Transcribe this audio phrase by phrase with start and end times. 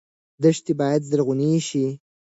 [0.43, 1.85] دښتې باید زرغونې شي.